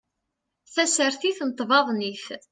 Tasertit 0.73 1.39
n 1.47 1.49
tbaḍnit 1.57 2.25